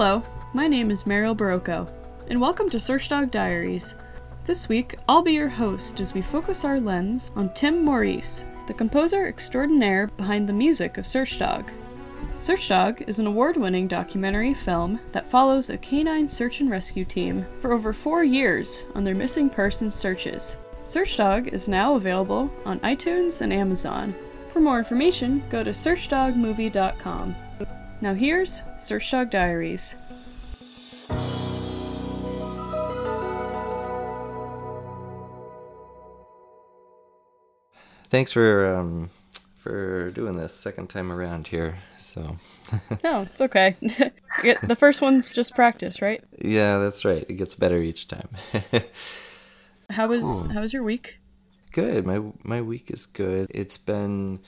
Hello, 0.00 0.22
my 0.54 0.68
name 0.68 0.92
is 0.92 1.08
Meriel 1.08 1.34
Borowko, 1.34 1.92
and 2.28 2.40
welcome 2.40 2.70
to 2.70 2.78
Search 2.78 3.08
Dog 3.08 3.32
Diaries. 3.32 3.96
This 4.44 4.68
week, 4.68 4.94
I'll 5.08 5.22
be 5.22 5.32
your 5.32 5.48
host 5.48 5.98
as 5.98 6.14
we 6.14 6.22
focus 6.22 6.64
our 6.64 6.78
lens 6.78 7.32
on 7.34 7.52
Tim 7.52 7.84
Maurice, 7.84 8.44
the 8.68 8.74
composer 8.74 9.26
extraordinaire 9.26 10.06
behind 10.06 10.48
the 10.48 10.52
music 10.52 10.98
of 10.98 11.06
Search 11.06 11.40
Dog. 11.40 11.72
Search 12.38 12.68
Dog 12.68 13.02
is 13.08 13.18
an 13.18 13.26
award 13.26 13.56
winning 13.56 13.88
documentary 13.88 14.54
film 14.54 15.00
that 15.10 15.26
follows 15.26 15.68
a 15.68 15.76
canine 15.76 16.28
search 16.28 16.60
and 16.60 16.70
rescue 16.70 17.04
team 17.04 17.44
for 17.58 17.72
over 17.72 17.92
four 17.92 18.22
years 18.22 18.84
on 18.94 19.02
their 19.02 19.16
missing 19.16 19.50
persons 19.50 19.96
searches. 19.96 20.56
Search 20.84 21.16
Dog 21.16 21.48
is 21.48 21.66
now 21.66 21.96
available 21.96 22.52
on 22.64 22.78
iTunes 22.80 23.42
and 23.42 23.52
Amazon. 23.52 24.14
For 24.52 24.60
more 24.60 24.78
information, 24.78 25.42
go 25.50 25.64
to 25.64 25.72
searchdogmovie.com. 25.72 27.34
Now 28.00 28.14
here's 28.14 28.62
Search 28.76 29.10
Dog 29.10 29.30
Diaries. 29.30 29.96
Thanks 38.08 38.32
for 38.32 38.74
um, 38.74 39.10
for 39.58 40.10
doing 40.10 40.36
this 40.36 40.54
second 40.54 40.88
time 40.88 41.10
around 41.10 41.48
here. 41.48 41.78
So 41.96 42.36
no, 43.04 43.22
it's 43.22 43.40
okay. 43.40 43.76
the 43.82 44.76
first 44.78 45.02
one's 45.02 45.32
just 45.32 45.56
practice, 45.56 46.00
right? 46.00 46.22
Yeah, 46.40 46.78
that's 46.78 47.04
right. 47.04 47.26
It 47.28 47.34
gets 47.34 47.56
better 47.56 47.78
each 47.78 48.06
time. 48.06 48.28
how 49.90 50.06
was 50.06 50.22
cool. 50.22 50.50
how 50.50 50.60
was 50.60 50.72
your 50.72 50.84
week? 50.84 51.18
Good. 51.72 52.06
My 52.06 52.22
my 52.44 52.62
week 52.62 52.92
is 52.92 53.06
good. 53.06 53.50
It's 53.52 53.76
been 53.76 54.38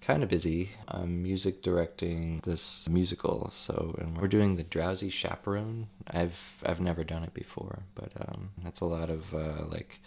kind 0.00 0.22
of 0.22 0.28
busy. 0.28 0.70
I'm 0.86 1.22
music 1.22 1.62
directing 1.62 2.40
this 2.44 2.88
musical, 2.88 3.50
so 3.50 3.94
and 3.98 4.18
we're 4.18 4.28
doing 4.28 4.56
the 4.56 4.62
Drowsy 4.64 5.10
Chaperone. 5.10 5.88
I've 6.10 6.62
I've 6.64 6.80
never 6.80 7.04
done 7.04 7.24
it 7.24 7.34
before, 7.34 7.80
but 7.94 8.12
um, 8.20 8.50
it's 8.64 8.80
a 8.80 8.86
lot 8.86 9.10
of 9.10 9.34
uh, 9.34 9.66
like 9.66 10.00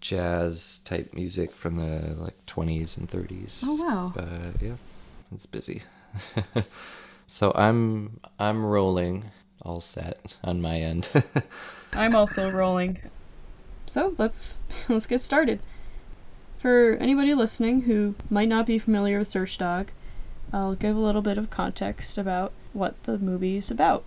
jazz 0.00 0.78
type 0.84 1.14
music 1.14 1.52
from 1.52 1.76
the 1.76 2.14
like 2.16 2.44
20s 2.46 2.98
and 2.98 3.08
30s. 3.08 3.62
Oh 3.64 3.74
wow! 3.74 4.12
But 4.14 4.60
yeah, 4.60 4.76
it's 5.32 5.46
busy. 5.46 5.82
so 7.26 7.52
I'm 7.54 8.20
I'm 8.38 8.64
rolling, 8.64 9.30
all 9.62 9.80
set 9.80 10.36
on 10.44 10.60
my 10.60 10.78
end. 10.78 11.08
I'm 11.94 12.14
also 12.14 12.50
rolling. 12.50 12.98
So 13.86 14.14
let's 14.18 14.58
let's 14.88 15.06
get 15.06 15.20
started. 15.20 15.60
For 16.62 16.96
anybody 17.00 17.34
listening 17.34 17.82
who 17.82 18.14
might 18.30 18.48
not 18.48 18.66
be 18.66 18.78
familiar 18.78 19.18
with 19.18 19.26
Search 19.26 19.58
Dog, 19.58 19.90
I'll 20.52 20.76
give 20.76 20.94
a 20.94 21.00
little 21.00 21.20
bit 21.20 21.36
of 21.36 21.50
context 21.50 22.16
about 22.16 22.52
what 22.72 23.02
the 23.02 23.18
movie 23.18 23.56
is 23.56 23.68
about. 23.68 24.04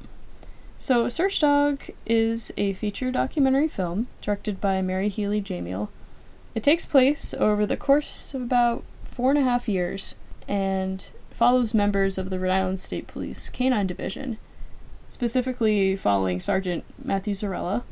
So, 0.78 1.09
Search 1.09 1.42
Dog 1.42 1.81
is 2.06 2.53
a 2.56 2.72
feature 2.72 3.12
documentary 3.12 3.67
film 3.67 4.08
directed 4.22 4.62
by 4.62 4.81
Mary 4.81 5.09
Healy 5.09 5.42
Jamiel. 5.42 5.89
It 6.56 6.64
takes 6.64 6.88
place 6.88 7.34
over 7.34 7.66
the 7.66 7.75
course 7.75 8.34
of 8.34 8.44
about 8.44 8.86
four 9.03 9.31
and 9.31 9.40
a 9.40 9.44
half 9.44 9.67
years 9.67 10.16
and 10.47 11.12
follows 11.31 11.73
members 11.73 12.17
of 12.17 12.30
the 12.30 12.40
Rhode 12.40 12.52
Island 12.52 12.80
State 12.80 13.08
Police 13.08 13.50
Canine 13.50 13.86
Division, 13.86 14.38
specifically 15.08 15.97
following 15.97 16.40
Sergeant 16.40 16.86
Matthew 17.03 17.34
Zarrella, 17.34 17.84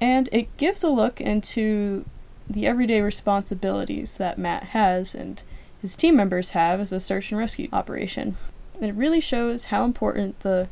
and 0.00 0.28
it 0.32 0.56
gives 0.56 0.82
a 0.82 0.88
look 0.88 1.20
into 1.20 2.04
the 2.48 2.66
everyday 2.66 3.00
responsibilities 3.00 4.16
that 4.18 4.38
Matt 4.38 4.64
has 4.64 5.14
and 5.14 5.42
his 5.80 5.96
team 5.96 6.16
members 6.16 6.50
have 6.50 6.80
as 6.80 6.92
a 6.92 7.00
search 7.00 7.30
and 7.30 7.38
rescue 7.38 7.68
operation. 7.72 8.36
And 8.74 8.84
it 8.86 8.94
really 8.94 9.20
shows 9.20 9.66
how 9.66 9.84
important 9.84 10.40
the 10.40 10.68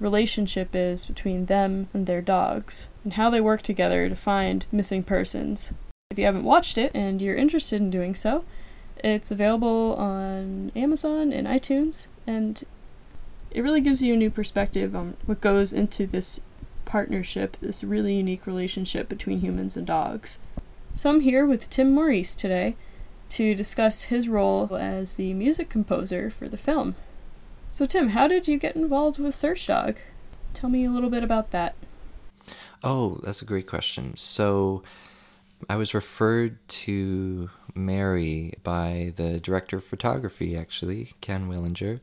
relationship 0.00 0.70
is 0.74 1.04
between 1.04 1.46
them 1.46 1.88
and 1.94 2.06
their 2.06 2.20
dogs, 2.20 2.88
and 3.04 3.12
how 3.12 3.30
they 3.30 3.40
work 3.40 3.62
together 3.62 4.08
to 4.08 4.16
find 4.16 4.66
missing 4.72 5.02
persons. 5.02 5.72
If 6.10 6.18
you 6.18 6.24
haven't 6.24 6.44
watched 6.44 6.76
it 6.76 6.90
and 6.94 7.22
you're 7.22 7.36
interested 7.36 7.80
in 7.80 7.90
doing 7.90 8.14
so, 8.14 8.44
it's 9.02 9.30
available 9.30 9.94
on 9.94 10.72
Amazon 10.74 11.32
and 11.32 11.46
iTunes, 11.46 12.08
and 12.26 12.62
it 13.50 13.62
really 13.62 13.80
gives 13.80 14.02
you 14.02 14.14
a 14.14 14.16
new 14.16 14.30
perspective 14.30 14.94
on 14.94 15.16
what 15.26 15.40
goes 15.40 15.72
into 15.72 16.06
this 16.06 16.40
partnership, 16.84 17.56
this 17.60 17.84
really 17.84 18.16
unique 18.16 18.46
relationship 18.46 19.08
between 19.08 19.40
humans 19.40 19.76
and 19.76 19.86
dogs. 19.86 20.38
So 20.94 21.08
I'm 21.08 21.20
here 21.20 21.46
with 21.46 21.70
Tim 21.70 21.94
Maurice 21.94 22.36
today 22.36 22.76
to 23.30 23.54
discuss 23.54 24.04
his 24.04 24.28
role 24.28 24.76
as 24.76 25.16
the 25.16 25.32
music 25.32 25.70
composer 25.70 26.30
for 26.30 26.50
the 26.50 26.58
film. 26.58 26.96
So, 27.66 27.86
Tim, 27.86 28.10
how 28.10 28.28
did 28.28 28.46
you 28.46 28.58
get 28.58 28.76
involved 28.76 29.18
with 29.18 29.34
Search 29.34 29.66
Dog? 29.66 29.96
Tell 30.52 30.68
me 30.68 30.84
a 30.84 30.90
little 30.90 31.08
bit 31.08 31.24
about 31.24 31.50
that. 31.52 31.74
Oh, 32.84 33.20
that's 33.22 33.40
a 33.40 33.46
great 33.46 33.66
question. 33.66 34.18
So, 34.18 34.82
I 35.66 35.76
was 35.76 35.94
referred 35.94 36.58
to 36.68 37.48
Mary 37.74 38.52
by 38.62 39.14
the 39.16 39.40
director 39.40 39.78
of 39.78 39.84
photography, 39.84 40.54
actually, 40.54 41.14
Ken 41.22 41.48
Willinger. 41.48 42.00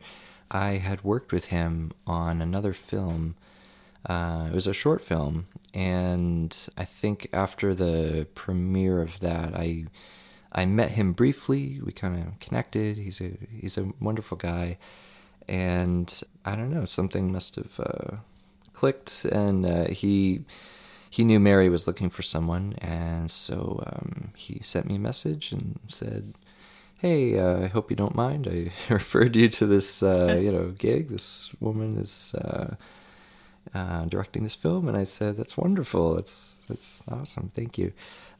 I 0.50 0.78
had 0.78 1.04
worked 1.04 1.32
with 1.32 1.46
him 1.46 1.92
on 2.08 2.42
another 2.42 2.74
film 2.74 3.36
uh, 4.06 4.48
it 4.48 4.54
was 4.54 4.68
a 4.68 4.74
short 4.74 5.04
film, 5.04 5.48
and 5.74 6.56
I 6.78 6.86
think 6.86 7.28
after 7.34 7.76
the 7.76 8.28
premiere 8.34 9.02
of 9.02 9.20
that, 9.20 9.56
I 9.56 9.86
I 10.52 10.66
met 10.66 10.92
him 10.92 11.12
briefly. 11.14 11.80
We 11.84 11.92
kind 11.92 12.28
of 12.28 12.40
connected. 12.40 12.98
He's 12.98 13.20
a 13.22 13.34
he's 13.52 13.78
a 13.78 13.92
wonderful 14.00 14.38
guy, 14.38 14.78
and 15.48 16.22
I 16.46 16.56
don't 16.56 16.72
know 16.74 16.86
something 16.86 17.32
must 17.32 17.56
have 17.58 17.80
uh, 17.80 18.18
clicked, 18.74 19.26
and 19.26 19.66
uh, 19.66 19.88
he 19.90 20.46
he 21.10 21.26
knew 21.26 21.40
Mary 21.40 21.68
was 21.70 21.86
looking 21.86 22.10
for 22.10 22.22
someone, 22.22 22.76
and 22.78 23.30
so 23.30 23.84
um, 23.86 24.32
he 24.36 24.60
sent 24.64 24.88
me 24.88 24.96
a 24.96 25.00
message 25.00 25.52
and 25.52 25.78
said, 25.90 26.36
"Hey, 27.00 27.38
uh, 27.38 27.64
I 27.64 27.68
hope 27.68 27.90
you 27.90 27.98
don't 27.98 28.16
mind. 28.16 28.48
I 28.48 28.72
referred 28.94 29.36
you 29.36 29.50
to 29.50 29.66
this 29.66 30.02
uh, 30.02 30.40
you 30.42 30.54
know 30.54 30.70
gig. 30.70 31.10
This 31.10 31.52
woman 31.60 31.98
is." 31.98 32.34
Uh, 32.34 32.76
uh, 33.74 34.06
directing 34.06 34.44
this 34.44 34.56
film, 34.56 34.88
and 34.88 34.98
I 34.98 35.04
said, 35.04 35.38
"That's 35.38 35.58
wonderful. 35.58 36.16
That's 36.16 36.58
that's 36.68 37.04
awesome. 37.10 37.52
Thank 37.56 37.78
you." 37.78 37.94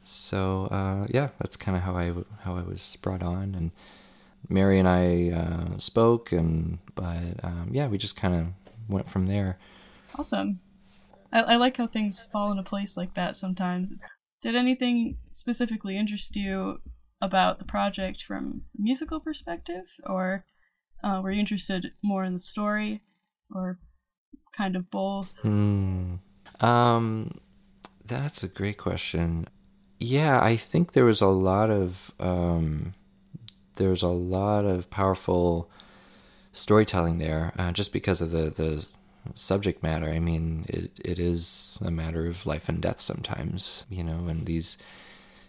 So 0.04 0.66
uh, 0.70 1.06
yeah, 1.10 1.28
that's 1.38 1.56
kind 1.56 1.76
of 1.76 1.82
how 1.82 1.96
I 1.96 2.12
how 2.44 2.56
I 2.56 2.62
was 2.62 2.96
brought 3.02 3.22
on, 3.22 3.54
and 3.54 3.70
Mary 4.48 4.78
and 4.78 4.88
I 4.88 5.30
uh, 5.30 5.78
spoke, 5.78 6.32
and 6.32 6.78
but 6.94 7.42
um, 7.42 7.68
yeah, 7.70 7.86
we 7.86 7.98
just 7.98 8.16
kind 8.16 8.34
of 8.34 8.46
went 8.88 9.08
from 9.08 9.26
there. 9.26 9.58
Awesome. 10.18 10.60
I, 11.32 11.42
I 11.42 11.56
like 11.56 11.76
how 11.76 11.86
things 11.86 12.26
fall 12.32 12.50
into 12.50 12.62
place 12.62 12.96
like 12.96 13.14
that 13.14 13.36
sometimes. 13.36 13.90
It's, 13.90 14.08
did 14.42 14.56
anything 14.56 15.18
specifically 15.30 15.96
interest 15.96 16.34
you 16.34 16.80
about 17.20 17.58
the 17.58 17.64
project 17.64 18.22
from 18.22 18.62
a 18.78 18.82
musical 18.82 19.20
perspective, 19.20 19.84
or 20.06 20.44
uh, 21.04 21.20
were 21.22 21.30
you 21.30 21.40
interested 21.40 21.92
more 22.02 22.24
in 22.24 22.32
the 22.32 22.38
story, 22.38 23.02
or 23.54 23.78
kind 24.52 24.76
of 24.76 24.90
both? 24.90 25.30
Hmm. 25.40 26.16
Um, 26.60 27.40
that's 28.04 28.42
a 28.42 28.48
great 28.48 28.78
question. 28.78 29.48
Yeah, 29.98 30.40
I 30.42 30.56
think 30.56 30.92
there 30.92 31.04
was 31.04 31.20
a 31.20 31.26
lot 31.26 31.70
of 31.70 32.12
um, 32.18 32.94
there's 33.76 34.02
a 34.02 34.08
lot 34.08 34.64
of 34.64 34.90
powerful 34.90 35.70
storytelling 36.52 37.18
there, 37.18 37.52
uh, 37.58 37.72
just 37.72 37.92
because 37.92 38.20
of 38.20 38.30
the 38.30 38.50
the 38.50 38.86
subject 39.34 39.82
matter. 39.82 40.08
I 40.08 40.18
mean, 40.18 40.64
it 40.68 40.98
it 41.04 41.18
is 41.18 41.78
a 41.82 41.90
matter 41.90 42.26
of 42.26 42.46
life 42.46 42.68
and 42.68 42.80
death 42.80 43.00
sometimes, 43.00 43.84
you 43.88 44.02
know, 44.02 44.26
and 44.26 44.46
these 44.46 44.78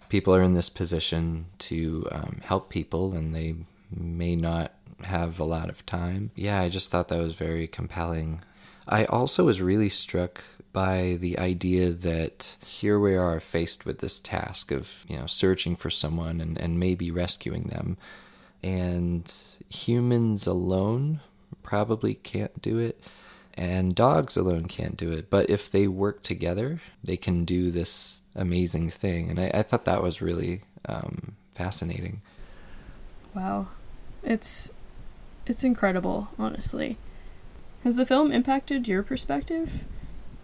people 0.09 0.35
are 0.35 0.43
in 0.43 0.53
this 0.53 0.69
position 0.69 1.45
to 1.57 2.07
um, 2.11 2.41
help 2.43 2.69
people, 2.69 3.13
and 3.13 3.33
they 3.33 3.55
may 3.89 4.35
not 4.35 4.73
have 5.03 5.39
a 5.39 5.45
lot 5.45 5.69
of 5.69 5.85
time. 5.85 6.31
Yeah, 6.35 6.59
I 6.61 6.69
just 6.69 6.91
thought 6.91 7.07
that 7.07 7.19
was 7.19 7.33
very 7.33 7.67
compelling. 7.67 8.41
I 8.87 9.05
also 9.05 9.45
was 9.45 9.61
really 9.61 9.89
struck 9.89 10.43
by 10.73 11.17
the 11.19 11.37
idea 11.37 11.89
that 11.89 12.55
here 12.65 12.99
we 12.99 13.15
are 13.15 13.39
faced 13.39 13.85
with 13.85 13.99
this 13.99 14.19
task 14.19 14.71
of, 14.71 15.05
you 15.07 15.17
know, 15.17 15.25
searching 15.25 15.75
for 15.75 15.89
someone 15.89 16.39
and, 16.39 16.59
and 16.59 16.79
maybe 16.79 17.11
rescuing 17.11 17.63
them. 17.63 17.97
And 18.63 19.31
humans 19.69 20.47
alone 20.47 21.19
probably 21.63 22.13
can't 22.13 22.61
do 22.61 22.77
it. 22.79 23.01
And 23.55 23.93
dogs 23.93 24.37
alone 24.37 24.65
can't 24.67 24.95
do 24.95 25.11
it. 25.11 25.29
But 25.29 25.49
if 25.49 25.69
they 25.69 25.87
work 25.87 26.23
together, 26.23 26.81
they 27.03 27.17
can 27.17 27.43
do 27.43 27.69
this 27.69 28.23
amazing 28.33 28.89
thing. 28.89 29.29
And 29.29 29.39
I, 29.39 29.51
I 29.53 29.61
thought 29.63 29.85
that 29.85 30.01
was 30.01 30.21
really 30.21 30.61
um, 30.87 31.35
fascinating. 31.51 32.21
Wow. 33.33 33.67
It's 34.23 34.71
it's 35.45 35.63
incredible, 35.63 36.29
honestly. 36.39 36.97
Has 37.83 37.95
the 37.95 38.05
film 38.05 38.31
impacted 38.31 38.87
your 38.87 39.03
perspective 39.03 39.83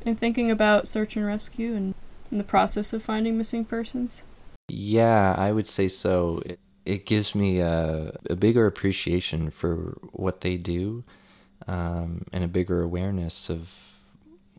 in 0.01 0.15
thinking 0.15 0.49
about 0.51 0.87
search 0.87 1.15
and 1.15 1.25
rescue 1.25 1.73
and, 1.75 1.93
in 2.31 2.37
the 2.37 2.43
process 2.43 2.93
of 2.93 3.03
finding 3.03 3.37
missing 3.37 3.63
persons? 3.65 4.23
Yeah, 4.69 5.35
I 5.37 5.51
would 5.51 5.67
say 5.67 5.87
so. 5.87 6.41
It, 6.45 6.59
it 6.85 7.05
gives 7.05 7.35
me 7.35 7.59
a, 7.59 8.17
a 8.29 8.35
bigger 8.35 8.65
appreciation 8.65 9.49
for 9.51 9.97
what 10.11 10.41
they 10.41 10.57
do. 10.57 11.03
um, 11.67 12.23
and 12.31 12.43
a 12.43 12.47
bigger 12.47 12.81
awareness 12.81 13.49
of 13.49 13.73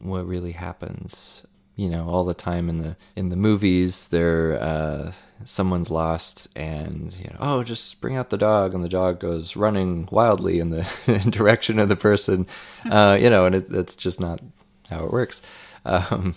what 0.01 0.27
really 0.27 0.53
happens. 0.53 1.47
You 1.77 1.89
know, 1.89 2.09
all 2.09 2.25
the 2.25 2.35
time 2.35 2.69
in 2.69 2.81
the 2.81 2.97
in 3.15 3.29
the 3.29 3.37
movies, 3.37 4.09
there 4.09 4.61
uh, 4.61 5.13
someone's 5.45 5.91
lost, 5.91 6.49
and 6.57 7.15
you 7.17 7.31
know, 7.31 7.37
oh, 7.41 7.63
just 7.63 8.01
bring 8.01 8.17
out 8.17 8.31
the 8.31 8.39
dog, 8.39 8.75
and 8.75 8.83
the 8.83 8.89
dog 8.89 9.21
goes 9.21 9.57
running 9.57 10.09
wildly 10.11 10.59
in 10.59 10.71
the 10.71 10.87
direction 11.31 11.79
of 11.79 11.89
the 11.89 11.97
person. 11.97 12.47
Uh, 12.89 13.19
you 13.21 13.29
know, 13.29 13.45
and 13.45 13.55
it, 13.55 13.69
that's 13.69 13.95
just 13.95 14.19
not 14.19 14.41
how 14.89 15.05
it 15.05 15.13
works. 15.13 15.43
Um, 15.85 16.35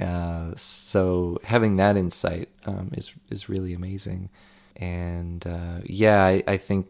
uh, 0.00 0.50
so 0.56 1.38
having 1.44 1.76
that 1.76 1.96
insight 1.96 2.50
um, 2.66 2.90
is 2.94 3.12
is 3.30 3.48
really 3.48 3.72
amazing, 3.72 4.28
and 4.76 5.46
uh, 5.46 5.78
yeah, 5.84 6.24
I, 6.24 6.42
I 6.46 6.56
think 6.56 6.88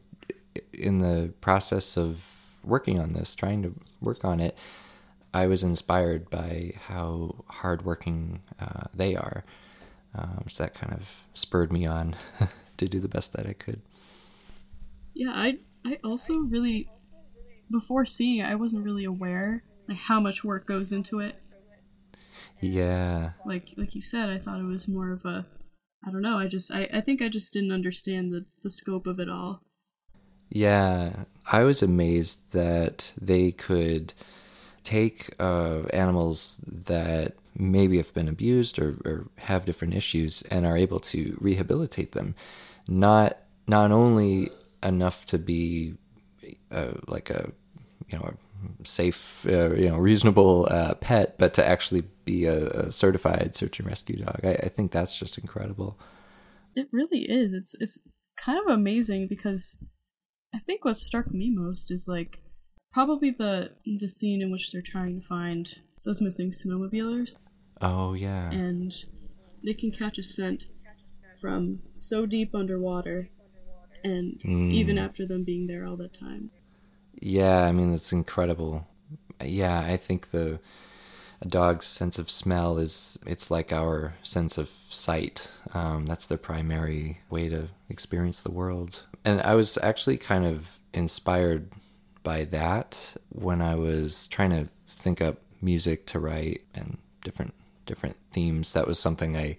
in 0.73 0.99
the 0.99 1.33
process 1.41 1.97
of 1.97 2.25
working 2.65 2.99
on 2.99 3.13
this, 3.13 3.35
trying 3.35 3.63
to 3.63 3.75
work 4.01 4.25
on 4.25 4.41
it, 4.41 4.57
I 5.33 5.47
was 5.47 5.63
inspired 5.63 6.31
by 6.31 6.73
how 6.87 7.45
hardworking 7.47 8.41
uh, 8.59 8.85
they 8.95 9.15
are. 9.15 9.45
Um, 10.17 10.45
so 10.49 10.63
that 10.63 10.75
kind 10.75 10.93
of 10.93 11.25
spurred 11.35 11.73
me 11.73 11.87
on 11.87 12.17
to 12.79 12.89
do 12.89 13.01
the 13.01 13.09
best 13.09 13.35
that 13.35 13.47
I 13.47 13.53
could. 13.53 13.83
Yeah, 15.15 15.33
I 15.35 15.59
I 15.85 15.99
also 16.03 16.35
really 16.35 16.89
before 17.71 18.05
seeing 18.05 18.39
it, 18.39 18.47
I 18.47 18.55
wasn't 18.55 18.85
really 18.85 19.05
aware 19.05 19.65
like 19.89 19.99
how 19.99 20.21
much 20.21 20.45
work 20.45 20.67
goes 20.67 20.93
into 20.93 21.21
it. 21.21 21.37
Yeah. 22.61 23.33
Like 23.45 23.75
like 23.77 23.95
you 23.95 24.03
said, 24.03 24.31
I 24.31 24.39
thought 24.39 24.61
it 24.61 24.65
was 24.65 24.89
more 24.89 25.13
of 25.13 25.25
a 25.25 25.47
I 26.07 26.11
don't 26.11 26.23
know, 26.23 26.39
I 26.39 26.47
just 26.47 26.73
I, 26.73 26.89
I 26.93 27.01
think 27.01 27.21
I 27.21 27.29
just 27.29 27.53
didn't 27.53 27.73
understand 27.73 28.33
the, 28.33 28.47
the 28.63 28.71
scope 28.71 29.07
of 29.07 29.19
it 29.19 29.29
all. 29.29 29.63
Yeah, 30.49 31.25
I 31.51 31.65
was 31.65 31.83
amazed 31.83 32.53
that 32.53 33.13
they 33.21 33.51
could 33.51 34.15
take 34.85 35.35
uh, 35.41 35.81
animals 35.93 36.61
that 36.67 37.35
maybe 37.59 37.97
have 37.97 38.13
been 38.15 38.29
abused 38.29 38.79
or, 38.79 38.97
or 39.05 39.29
have 39.39 39.65
different 39.65 39.95
issues 39.95 40.43
and 40.43 40.67
are 40.67 40.77
able 40.77 41.01
to 41.01 41.37
rehabilitate 41.41 42.13
them. 42.13 42.35
Not 42.89 43.39
not 43.67 43.91
only 43.91 44.51
enough 44.83 45.27
to 45.27 45.39
be 45.39 45.95
uh, 46.71 46.93
like 47.09 47.31
a 47.31 47.51
you 48.09 48.19
know 48.19 48.25
a 48.25 48.87
safe 48.87 49.47
uh, 49.47 49.75
you 49.75 49.89
know 49.89 49.97
reasonable 49.97 50.69
uh, 50.71 50.95
pet, 50.95 51.39
but 51.39 51.55
to 51.55 51.67
actually 51.67 52.03
be 52.25 52.45
a, 52.45 52.69
a 52.69 52.93
certified 52.93 53.55
search 53.55 53.79
and 53.79 53.89
rescue 53.89 54.25
dog. 54.25 54.41
I, 54.45 54.53
I 54.53 54.69
think 54.69 54.93
that's 54.93 55.19
just 55.19 55.39
incredible. 55.39 55.99
It 56.75 56.89
really 56.93 57.23
is. 57.23 57.53
It's 57.53 57.75
it's 57.81 58.01
kind 58.37 58.61
of 58.61 58.67
amazing 58.67 59.29
because 59.29 59.79
I 60.55 60.59
think 60.59 60.85
what 60.85 60.97
struck 60.97 61.33
me 61.33 61.51
most 61.51 61.91
is 61.91 62.07
like 62.09 62.41
probably 62.93 63.31
the 63.31 63.73
the 63.85 64.09
scene 64.09 64.43
in 64.43 64.51
which 64.51 64.73
they're 64.73 64.83
trying 64.83 65.21
to 65.21 65.27
find 65.27 65.81
those 66.05 66.21
missing 66.21 66.51
snowmobilers. 66.51 67.37
Oh 67.81 68.15
yeah. 68.15 68.51
And 68.51 68.95
they 69.63 69.75
can 69.75 69.91
catch 69.91 70.19
a 70.19 70.23
scent 70.23 70.67
from 71.39 71.81
so 71.95 72.27
deep 72.27 72.55
underwater 72.55 73.29
and 74.03 74.41
mm. 74.45 74.73
even 74.73 74.99
after 74.99 75.27
them 75.27 75.45
being 75.45 75.67
there 75.67 75.85
all 75.85 75.97
the 75.97 76.09
time. 76.09 76.51
Yeah, 77.21 77.65
I 77.65 77.73
mean 77.73 77.93
it's 77.93 78.13
incredible. 78.13 78.87
Yeah, 79.45 79.81
I 79.81 79.97
think 79.97 80.31
the 80.31 80.61
a 81.43 81.49
dog's 81.49 81.87
sense 81.87 82.19
of 82.19 82.31
smell 82.31 82.79
is 82.79 83.19
it's 83.27 83.51
like 83.51 83.73
our 83.73 84.15
sense 84.23 84.57
of 84.57 84.71
sight. 84.89 85.49
Um, 85.75 86.07
that's 86.07 86.27
their 86.27 86.39
primary 86.39 87.21
way 87.29 87.49
to 87.49 87.69
experience 87.89 88.43
the 88.43 88.51
world. 88.51 89.05
And 89.25 89.43
I 89.43 89.55
was 89.55 89.77
actually 89.83 90.17
kind 90.17 90.47
of 90.47 90.79
inspired 90.95 91.71
by 92.23 92.45
that 92.45 93.17
when 93.29 93.61
I 93.61 93.75
was 93.75 94.29
trying 94.29 94.51
to 94.51 94.69
think 94.89 95.21
up 95.21 95.39
music 95.61 96.07
to 96.07 96.19
write 96.19 96.63
and 96.75 96.99
different 97.23 97.55
different 97.87 98.17
themes. 98.33 98.73
That 98.73 98.87
was 98.87 98.99
something 98.99 99.37
I 99.37 99.57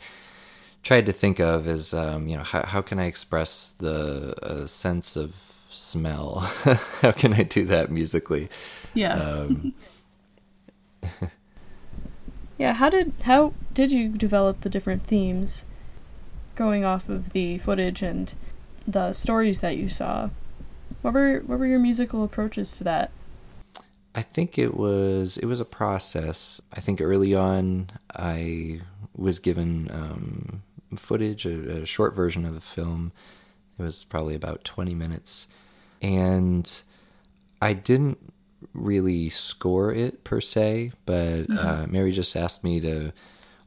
tried 0.83 1.06
to 1.07 1.13
think 1.13 1.39
of 1.39 1.68
as 1.68 1.94
um, 1.94 2.27
you 2.27 2.38
know 2.38 2.44
how 2.44 2.65
how 2.65 2.81
can 2.81 3.00
I 3.00 3.06
express 3.06 3.71
the 3.71 4.35
uh, 4.44 4.65
sense 4.68 5.15
of 5.15 5.35
smell? 5.69 6.39
how 7.01 7.12
can 7.12 7.33
I 7.33 7.44
do 7.44 7.65
that 7.65 7.91
musically? 7.91 8.50
Yeah. 8.94 9.13
Um, 9.13 9.74
Yeah, 12.57 12.74
how 12.74 12.89
did 12.89 13.13
how 13.24 13.53
did 13.74 13.91
you 13.91 14.09
develop 14.09 14.62
the 14.62 14.69
different 14.69 15.03
themes 15.03 15.65
going 16.56 16.83
off 16.83 17.07
of 17.07 17.31
the 17.31 17.59
footage 17.59 18.01
and 18.01 18.33
the 18.88 19.13
stories 19.13 19.62
that 19.62 19.77
you 19.77 19.89
saw? 19.89 20.29
What 21.01 21.13
were 21.13 21.39
what 21.45 21.59
were 21.59 21.68
your 21.68 21.79
musical 21.79 22.24
approaches 22.24 22.74
to 22.74 22.83
that? 22.85 23.12
I 24.17 24.23
think 24.23 24.57
it 24.57 24.75
was 24.75 25.37
it 25.37 25.45
was 25.45 25.59
a 25.59 25.65
process. 25.65 26.59
I 26.73 26.79
think 26.79 26.99
early 27.01 27.35
on 27.35 27.91
I 28.15 28.81
was 29.15 29.37
given 29.37 29.89
um, 29.91 30.63
footage, 30.95 31.45
a, 31.45 31.83
a 31.83 31.85
short 31.85 32.15
version 32.15 32.43
of 32.43 32.55
the 32.55 32.59
film. 32.59 33.11
It 33.77 33.83
was 33.83 34.03
probably 34.03 34.33
about 34.33 34.63
twenty 34.63 34.95
minutes, 34.95 35.47
and 36.01 36.81
I 37.61 37.73
didn't 37.73 38.33
really 38.73 39.29
score 39.29 39.93
it 39.93 40.23
per 40.23 40.41
se, 40.41 40.93
but 41.05 41.45
mm-hmm. 41.47 41.55
uh, 41.55 41.85
Mary 41.85 42.11
just 42.11 42.35
asked 42.35 42.63
me 42.63 42.79
to 42.79 43.13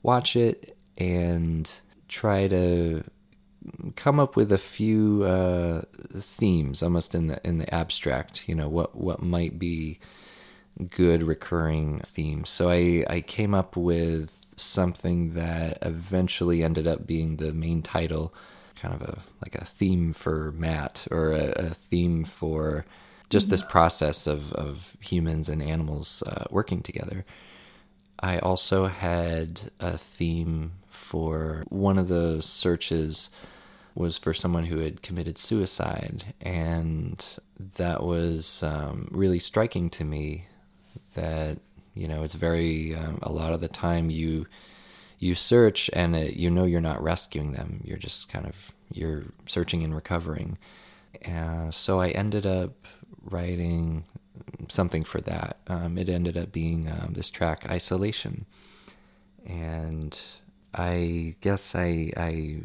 watch 0.02 0.34
it 0.34 0.76
and 0.98 1.72
try 2.08 2.48
to 2.48 3.04
come 3.94 4.18
up 4.18 4.34
with 4.34 4.50
a 4.50 4.58
few 4.58 5.22
uh, 5.22 5.82
themes, 6.12 6.82
almost 6.82 7.14
in 7.14 7.28
the 7.28 7.40
in 7.46 7.58
the 7.58 7.72
abstract. 7.72 8.48
You 8.48 8.56
know 8.56 8.68
what 8.68 8.96
what 8.96 9.22
might 9.22 9.60
be 9.60 10.00
good 10.88 11.22
recurring 11.22 12.00
themes. 12.00 12.48
So 12.48 12.70
I 12.70 13.04
I 13.08 13.20
came 13.20 13.54
up 13.54 13.76
with 13.76 14.36
something 14.56 15.34
that 15.34 15.78
eventually 15.82 16.62
ended 16.62 16.86
up 16.86 17.06
being 17.06 17.36
the 17.36 17.52
main 17.52 17.82
title, 17.82 18.34
kind 18.76 18.94
of 18.94 19.02
a 19.02 19.22
like 19.42 19.54
a 19.54 19.64
theme 19.64 20.12
for 20.12 20.52
Matt 20.52 21.06
or 21.10 21.32
a, 21.32 21.50
a 21.52 21.70
theme 21.70 22.24
for 22.24 22.84
just 23.30 23.48
this 23.48 23.62
process 23.62 24.26
of, 24.26 24.52
of 24.54 24.96
humans 25.00 25.48
and 25.48 25.62
animals 25.62 26.22
uh, 26.26 26.44
working 26.50 26.82
together. 26.82 27.24
I 28.18 28.38
also 28.40 28.86
had 28.86 29.70
a 29.78 29.96
theme 29.96 30.72
for 30.88 31.64
one 31.68 31.96
of 31.96 32.08
the 32.08 32.42
searches 32.42 33.30
was 33.94 34.18
for 34.18 34.34
someone 34.34 34.66
who 34.66 34.78
had 34.78 35.02
committed 35.02 35.38
suicide, 35.38 36.34
and 36.40 37.24
that 37.58 38.02
was 38.02 38.62
um, 38.62 39.08
really 39.10 39.38
striking 39.38 39.90
to 39.90 40.04
me. 40.04 40.46
That 41.14 41.58
you 41.94 42.08
know, 42.08 42.22
it's 42.22 42.34
very 42.34 42.94
um, 42.94 43.18
a 43.22 43.32
lot 43.32 43.52
of 43.52 43.60
the 43.60 43.68
time 43.68 44.10
you 44.10 44.46
you 45.18 45.34
search 45.34 45.90
and 45.92 46.16
it, 46.16 46.36
you 46.36 46.50
know 46.50 46.64
you're 46.64 46.80
not 46.80 47.02
rescuing 47.02 47.52
them. 47.52 47.82
You're 47.84 47.98
just 47.98 48.30
kind 48.30 48.46
of 48.46 48.72
you're 48.92 49.24
searching 49.46 49.82
and 49.82 49.94
recovering. 49.94 50.58
Uh, 51.28 51.70
so 51.70 52.00
I 52.00 52.08
ended 52.10 52.46
up 52.46 52.86
writing 53.22 54.04
something 54.68 55.04
for 55.04 55.20
that. 55.22 55.58
Um, 55.66 55.98
it 55.98 56.08
ended 56.08 56.36
up 56.36 56.52
being 56.52 56.88
um, 56.88 57.12
this 57.12 57.30
track, 57.30 57.68
Isolation. 57.68 58.46
And 59.46 60.18
I 60.74 61.34
guess 61.40 61.74
I, 61.74 62.12
I 62.16 62.62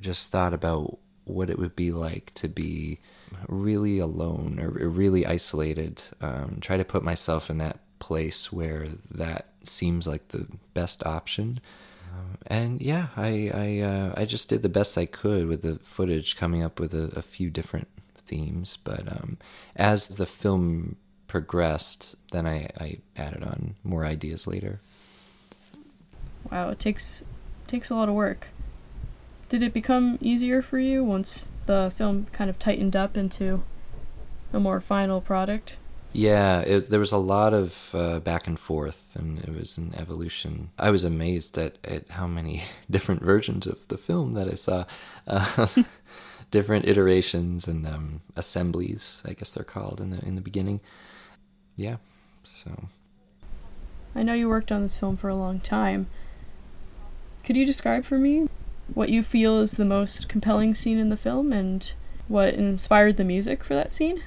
just 0.00 0.30
thought 0.30 0.54
about 0.54 0.98
what 1.24 1.50
it 1.50 1.58
would 1.58 1.76
be 1.76 1.92
like 1.92 2.32
to 2.34 2.48
be 2.48 3.00
really 3.48 3.98
alone 3.98 4.58
or 4.60 4.70
really 4.70 5.26
isolated. 5.26 6.02
Um, 6.20 6.58
try 6.60 6.76
to 6.76 6.84
put 6.84 7.02
myself 7.02 7.50
in 7.50 7.58
that 7.58 7.78
place 7.98 8.52
where 8.52 8.86
that 9.10 9.46
seems 9.62 10.06
like 10.06 10.28
the 10.28 10.46
best 10.74 11.04
option. 11.04 11.60
Um, 12.12 12.38
and 12.46 12.80
yeah, 12.80 13.08
I 13.16 13.50
I, 13.54 13.78
uh, 13.80 14.14
I 14.16 14.24
just 14.24 14.48
did 14.48 14.62
the 14.62 14.68
best 14.68 14.96
I 14.96 15.06
could 15.06 15.46
with 15.46 15.62
the 15.62 15.78
footage, 15.80 16.36
coming 16.36 16.62
up 16.62 16.80
with 16.80 16.94
a, 16.94 17.12
a 17.16 17.22
few 17.22 17.50
different 17.50 17.88
themes. 18.14 18.78
But 18.82 19.10
um, 19.10 19.38
as 19.76 20.08
the 20.08 20.26
film 20.26 20.96
progressed, 21.26 22.16
then 22.32 22.46
I, 22.46 22.68
I 22.78 22.98
added 23.16 23.42
on 23.42 23.74
more 23.84 24.04
ideas 24.04 24.46
later. 24.46 24.80
Wow, 26.50 26.70
it 26.70 26.78
takes 26.78 27.22
takes 27.66 27.90
a 27.90 27.94
lot 27.94 28.08
of 28.08 28.14
work. 28.14 28.48
Did 29.48 29.62
it 29.62 29.72
become 29.72 30.18
easier 30.20 30.60
for 30.62 30.78
you 30.78 31.04
once 31.04 31.48
the 31.68 31.92
film 31.94 32.26
kind 32.32 32.50
of 32.50 32.58
tightened 32.58 32.96
up 32.96 33.16
into 33.16 33.62
a 34.52 34.58
more 34.58 34.80
final 34.80 35.20
product? 35.20 35.76
Yeah, 36.12 36.60
it, 36.62 36.88
there 36.88 36.98
was 36.98 37.12
a 37.12 37.18
lot 37.18 37.52
of 37.52 37.94
uh, 37.94 38.18
back 38.20 38.46
and 38.46 38.58
forth, 38.58 39.14
and 39.14 39.38
it 39.40 39.54
was 39.54 39.76
an 39.76 39.94
evolution. 39.96 40.70
I 40.78 40.90
was 40.90 41.04
amazed 41.04 41.58
at, 41.58 41.76
at 41.84 42.08
how 42.08 42.26
many 42.26 42.64
different 42.90 43.22
versions 43.22 43.66
of 43.66 43.86
the 43.88 43.98
film 43.98 44.34
that 44.34 44.48
I 44.48 44.54
saw. 44.54 44.84
Uh, 45.26 45.68
different 46.50 46.88
iterations 46.88 47.68
and 47.68 47.86
um, 47.86 48.20
assemblies, 48.34 49.22
I 49.28 49.34
guess 49.34 49.52
they're 49.52 49.64
called 49.64 50.00
in 50.00 50.10
the 50.10 50.24
in 50.24 50.34
the 50.34 50.40
beginning. 50.40 50.80
Yeah, 51.76 51.96
so. 52.42 52.88
I 54.14 54.22
know 54.22 54.32
you 54.32 54.48
worked 54.48 54.72
on 54.72 54.82
this 54.82 54.98
film 54.98 55.16
for 55.18 55.28
a 55.28 55.36
long 55.36 55.60
time. 55.60 56.08
Could 57.44 57.56
you 57.56 57.66
describe 57.66 58.04
for 58.04 58.18
me 58.18 58.48
what 58.94 59.10
you 59.10 59.22
feel 59.22 59.60
is 59.60 59.72
the 59.72 59.84
most 59.84 60.28
compelling 60.28 60.74
scene 60.74 60.98
in 60.98 61.08
the 61.08 61.16
film 61.16 61.52
and 61.52 61.92
what 62.26 62.54
inspired 62.54 63.16
the 63.16 63.24
music 63.24 63.64
for 63.64 63.74
that 63.74 63.90
scene? 63.90 64.22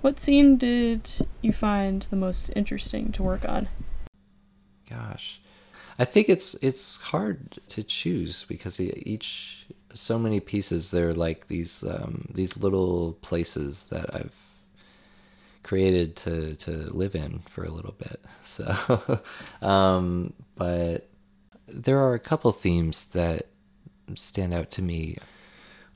What 0.00 0.20
scene 0.20 0.56
did 0.56 1.10
you 1.40 1.52
find 1.52 2.02
the 2.02 2.16
most 2.16 2.50
interesting 2.54 3.12
to 3.12 3.22
work 3.22 3.48
on? 3.48 3.68
Gosh, 4.88 5.40
I 5.98 6.04
think 6.04 6.28
it's 6.28 6.54
it's 6.54 7.00
hard 7.00 7.58
to 7.68 7.82
choose 7.82 8.44
because 8.44 8.80
each 8.80 9.66
so 9.94 10.18
many 10.18 10.40
pieces 10.40 10.90
they're 10.90 11.14
like 11.14 11.48
these 11.48 11.84
um, 11.84 12.28
these 12.34 12.56
little 12.56 13.14
places 13.22 13.86
that 13.86 14.14
I've 14.14 14.34
created 15.62 16.16
to 16.16 16.54
to 16.56 16.70
live 16.92 17.14
in 17.14 17.40
for 17.48 17.64
a 17.64 17.70
little 17.70 17.94
bit. 17.98 18.20
So, 18.44 19.20
um, 19.66 20.32
but 20.54 21.08
there 21.66 21.98
are 21.98 22.14
a 22.14 22.20
couple 22.20 22.52
themes 22.52 23.06
that 23.06 23.46
stand 24.14 24.54
out 24.54 24.70
to 24.72 24.82
me. 24.82 25.18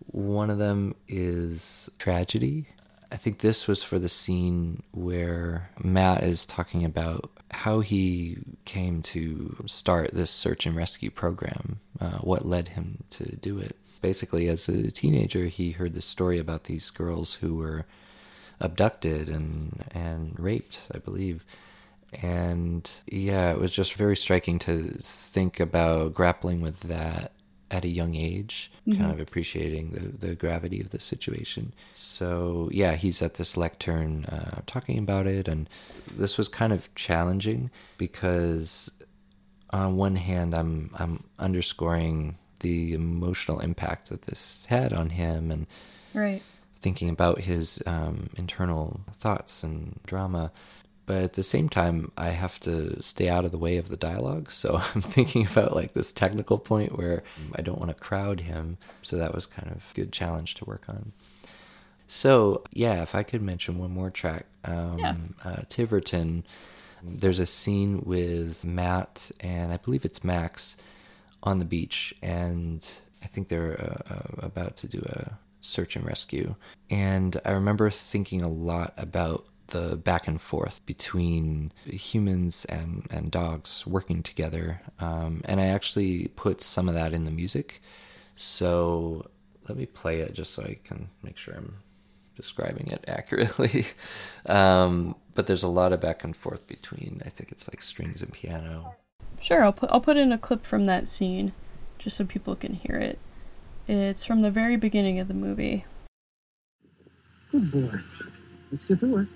One 0.07 0.51
of 0.51 0.59
them 0.59 0.95
is 1.09 1.91
tragedy. 1.99 2.67
I 3.11 3.17
think 3.17 3.39
this 3.39 3.67
was 3.67 3.83
for 3.83 3.99
the 3.99 4.09
scene 4.09 4.83
where 4.93 5.71
Matt 5.83 6.23
is 6.23 6.45
talking 6.45 6.85
about 6.85 7.31
how 7.51 7.81
he 7.81 8.39
came 8.65 9.03
to 9.03 9.65
start 9.67 10.13
this 10.13 10.31
search 10.31 10.67
and 10.67 10.77
rescue 10.77 11.11
program, 11.11 11.81
uh, 12.01 12.19
what 12.19 12.47
led 12.47 12.69
him 12.69 13.05
to 13.11 13.37
do 13.37 13.59
it. 13.59 13.77
Basically, 14.03 14.49
as 14.49 14.69
a 14.69 14.91
teenager, 14.91 15.47
he 15.47 15.73
heard 15.73 15.95
the 15.95 16.03
story 16.03 16.39
about 16.39 16.65
these 16.65 16.91
girls 16.91 17.35
who 17.35 17.57
were 17.57 17.87
abducted 18.61 19.29
and 19.29 19.85
and 19.93 20.39
raped, 20.39 20.87
I 20.95 20.99
believe. 20.99 21.45
And 22.23 22.89
yeah, 23.07 23.51
it 23.51 23.59
was 23.59 23.73
just 23.73 23.95
very 23.95 24.17
striking 24.17 24.59
to 24.61 24.95
think 25.01 25.61
about 25.61 26.15
grappling 26.15 26.61
with 26.61 26.81
that 26.81 27.33
at 27.71 27.85
a 27.85 27.89
young 27.89 28.15
age, 28.15 28.71
mm-hmm. 28.87 29.01
kind 29.01 29.13
of 29.13 29.21
appreciating 29.21 29.91
the, 29.91 30.27
the 30.27 30.35
gravity 30.35 30.81
of 30.81 30.91
the 30.91 31.01
situation. 31.01 31.73
So, 31.93 32.69
yeah, 32.73 32.95
he's 32.95 33.21
at 33.21 33.35
this 33.35 33.57
lectern 33.57 34.25
uh, 34.27 34.63
talking 34.67 34.99
about 34.99 35.27
it. 35.27 35.49
And 35.49 35.69
this 36.17 36.39
was 36.39 36.49
kind 36.49 36.73
of 36.73 36.93
challenging 36.95 37.71
because, 37.99 38.91
on 39.71 39.97
one 39.97 40.17
hand, 40.17 40.55
I'm, 40.55 40.91
I'm 40.95 41.25
underscoring 41.39 42.39
the 42.61 42.95
emotional 42.95 43.61
impact 43.61 44.09
that 44.09 44.23
this 44.23 44.67
had 44.67 44.93
on 44.93 45.11
him 45.11 45.51
and 45.51 45.67
right 46.13 46.43
thinking 46.79 47.11
about 47.11 47.41
his 47.41 47.83
um, 47.87 48.31
internal 48.37 49.01
thoughts 49.15 49.63
and 49.63 49.99
drama. 50.07 50.53
But 51.09 51.23
at 51.23 51.33
the 51.33 51.43
same 51.43 51.71
time, 51.71 52.13
I 52.19 52.29
have 52.29 52.61
to 52.61 53.03
stay 53.03 53.31
out 53.31 53.47
of 53.47 53.51
the 53.51 53.57
way 53.57 53.79
of 53.79 53.89
the 53.89 53.97
dialogue. 53.97 54.51
So 54.51 54.83
I'm 54.95 55.01
thinking 55.01 55.47
about 55.47 55.75
like 55.75 55.95
this 55.95 56.13
technical 56.13 56.59
point 56.59 56.99
where 56.99 57.23
I 57.57 57.63
don't 57.63 57.79
want 57.79 57.89
to 57.89 57.95
crowd 57.95 58.41
him. 58.41 58.77
So 59.01 59.17
that 59.17 59.35
was 59.35 59.47
kind 59.47 59.71
of 59.71 59.79
a 59.91 59.95
good 59.95 60.13
challenge 60.13 60.55
to 60.57 60.67
work 60.67 60.85
on. 60.87 61.13
So 62.07 62.63
yeah, 62.73 63.03
if 63.03 63.15
I 63.15 63.23
could 63.23 63.41
mention 63.41 63.79
one 63.79 63.91
more 63.91 64.11
track, 64.11 64.45
um, 64.65 64.99
yeah. 64.99 65.17
uh, 65.45 65.63
Tiverton. 65.71 66.45
There's 67.03 67.41
a 67.41 67.47
scene 67.47 68.03
with 68.05 68.67
Matt 68.67 69.31
and 69.41 69.73
I 69.73 69.79
believe 69.79 70.05
it's 70.05 70.23
Max 70.23 70.77
on 71.43 71.59
the 71.59 71.65
beach, 71.65 72.13
and 72.23 72.87
I 73.23 73.29
think 73.29 73.49
they're 73.49 73.81
uh, 73.81 74.15
uh 74.15 74.47
about 74.47 74.77
to 74.79 74.89
do 74.89 75.01
a 75.07 75.39
search 75.61 75.97
and 75.97 76.05
rescue. 76.05 76.55
And 76.91 77.41
I 77.45 77.53
remember 77.53 77.89
thinking 77.89 78.43
a 78.43 78.49
lot 78.49 78.93
about 78.97 79.47
the 79.69 79.97
back 79.97 80.29
and 80.29 80.41
forth 80.41 80.85
between 80.87 81.73
humans 81.85 82.65
and, 82.67 83.07
and 83.11 83.31
dogs 83.31 83.87
working 83.87 84.23
together. 84.23 84.81
Um, 84.99 85.43
and 85.45 85.61
I 85.61 85.67
actually 85.67 86.29
put 86.37 86.61
some 86.61 86.89
of 86.89 86.95
that 86.95 87.13
in 87.13 87.25
the 87.25 87.31
music. 87.31 87.81
So 88.35 89.31
let 89.69 89.79
me 89.79 89.87
play 89.87 90.21
it 90.21 90.35
just 90.35 90.53
so 90.53 90.63
I 90.63 90.79
can 90.85 91.09
make 91.23 91.37
sure 91.37 91.55
I'm 91.55 91.77
describing 92.37 92.89
it 92.89 93.05
accurately. 93.09 93.87
um, 94.47 95.17
but 95.35 95.47
there's 95.47 95.63
a 95.63 95.69
lot 95.69 95.93
of 95.93 96.01
back 96.01 96.25
and 96.25 96.37
forth 96.37 96.67
between, 96.67 97.23
I 97.25 97.29
think 97.29 97.53
it's 97.53 97.69
like 97.69 97.83
strings 97.83 98.23
and 98.23 98.33
piano. 98.33 98.97
Sure, 99.41 99.63
I'll 99.63 99.73
put 99.73 99.91
I'll 99.93 100.01
put 100.01 100.17
in 100.17 100.33
a 100.33 100.39
clip 100.39 100.67
from 100.67 100.87
that 100.87 101.07
scene, 101.07 101.53
just 101.97 102.17
so 102.17 102.25
people 102.25 102.57
can 102.57 102.75
hear 102.75 102.97
it. 102.97 103.21
It's 103.87 104.25
from 104.25 104.43
the 104.43 104.51
very 104.51 104.77
beginning 104.77 105.21
of 105.21 105.29
the 105.29 105.35
movie. 105.35 105.85
Good 107.53 107.71
boy. 107.71 108.01
Let's 108.71 108.85
get 108.85 109.01
to 109.01 109.07
work. 109.07 109.29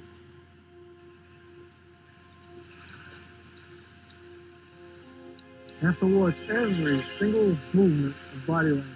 You 5.83 5.89
have 5.89 5.99
to 5.99 6.07
watch 6.07 6.49
every 6.49 7.03
single 7.03 7.57
movement 7.73 8.15
of 8.33 8.47
body 8.47 8.69
language. 8.69 8.87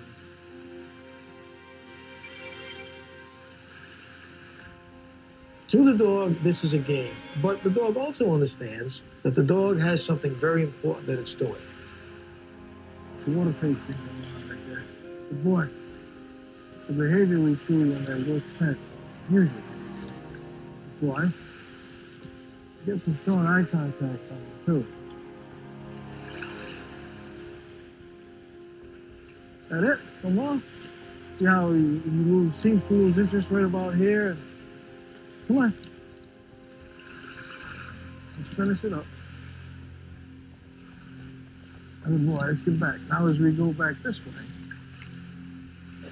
To 5.67 5.85
the 5.85 5.95
dog, 5.95 6.41
this 6.45 6.63
is 6.63 6.75
a 6.75 6.79
game, 6.79 7.17
but 7.43 7.61
the 7.65 7.71
dog 7.71 7.97
also 7.97 8.33
understands 8.33 9.03
that 9.25 9.35
the 9.35 9.43
dog 9.43 9.81
has 9.81 10.05
something 10.05 10.33
very 10.37 10.63
important 10.63 11.09
that 11.09 11.19
it's 11.19 11.35
doing. 11.35 11.57
It's 13.15 13.27
a 13.27 13.31
water 13.31 13.53
tasting 13.61 13.97
Good 15.29 15.43
boy. 15.43 15.67
It's 16.77 16.89
a 16.89 16.93
behavior 16.93 17.41
we 17.41 17.57
see 17.57 17.79
when 17.79 18.05
they're 18.05 18.33
work 18.33 18.49
scent, 18.49 18.79
usually. 19.29 19.61
Good 21.01 21.09
boy. 21.09 21.25
Get 22.87 23.03
some 23.03 23.15
strong 23.15 23.45
eye 23.45 23.65
contact 23.65 24.03
on 24.03 24.11
them, 24.13 24.41
too. 24.65 24.87
That 29.69 29.85
it? 29.85 29.99
Come 30.23 30.39
on. 30.39 30.63
See 31.39 31.45
how 31.45 31.67
lose, 31.67 32.55
seems 32.55 32.85
to 32.85 32.95
lose 32.95 33.19
interest 33.19 33.51
right 33.51 33.65
about 33.65 33.95
here? 33.95 34.37
Come 35.49 35.59
on. 35.59 35.75
Let's 38.39 38.55
finish 38.55 38.85
it 38.85 38.93
up. 38.93 39.05
Good 42.05 42.27
boy, 42.27 42.45
let's 42.47 42.61
get 42.61 42.79
back. 42.79 42.97
Now 43.11 43.27
as 43.27 43.41
we 43.41 43.51
go 43.53 43.73
back 43.73 43.97
this 44.03 44.25
way, 44.25 44.33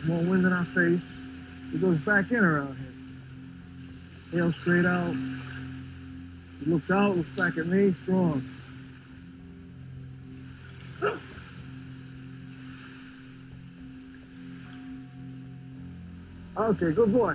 more 0.07 0.23
wind 0.23 0.45
in 0.45 0.53
our 0.53 0.65
face. 0.65 1.23
It 1.73 1.81
goes 1.81 1.99
back 1.99 2.31
in 2.33 2.45
around 2.45 2.77
here. 4.31 4.41
Tail 4.41 4.53
straight 4.53 4.85
out. 4.85 5.15
He 6.61 6.71
looks 6.71 6.91
out, 6.91 7.17
looks 7.17 7.31
back 7.31 7.57
at 7.57 7.67
me, 7.67 7.93
strong. 7.93 8.45
Okay, 16.57 16.93
good 16.93 17.13
boy. 17.13 17.35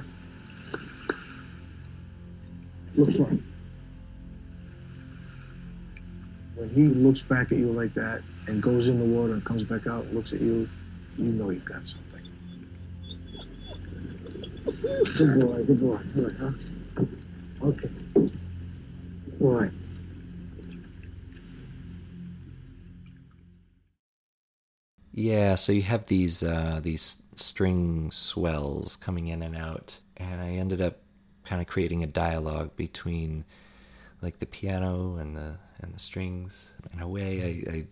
Look 2.96 3.12
front. 3.12 3.44
When 6.56 6.70
he 6.70 6.88
looks 6.88 7.22
back 7.22 7.52
at 7.52 7.58
you 7.58 7.72
like 7.72 7.94
that 7.96 8.22
and 8.48 8.62
goes 8.62 8.88
in 8.88 9.00
the 9.00 9.06
water 9.06 9.34
and 9.34 9.44
comes 9.44 9.64
back 9.64 9.88
out 9.88 10.06
and 10.06 10.14
looks 10.14 10.34
at 10.34 10.42
you, 10.42 10.70
you 11.18 11.26
know 11.26 11.50
you've 11.50 11.66
got 11.66 11.86
something. 11.86 12.22
Good 15.18 15.40
boy, 15.42 15.64
good 15.64 15.80
boy. 15.80 15.98
Good, 16.16 16.36
huh? 16.40 16.52
Okay. 17.62 17.90
Boy. 19.40 19.72
Yeah, 25.14 25.56
so 25.56 25.74
you 25.74 25.82
have 25.82 26.08
these 26.08 26.44
uh, 26.44 26.80
these 26.82 27.22
string 27.40 28.12
swells 28.12 28.96
coming 28.96 29.28
in 29.28 29.42
and 29.42 29.56
out, 29.56 29.98
and 30.18 30.42
I 30.42 30.52
ended 30.52 30.82
up 30.82 30.98
kind 31.44 31.62
of 31.62 31.68
creating 31.68 32.04
a 32.04 32.08
dialogue 32.08 32.76
between 32.76 33.46
like 34.22 34.40
the 34.40 34.46
piano 34.46 35.16
and 35.16 35.36
the 35.36 35.58
and 35.82 35.94
the 35.94 36.00
strings. 36.00 36.72
In 36.94 37.00
a 37.00 37.08
way, 37.08 37.66
I, 37.68 37.72
I 37.72 37.86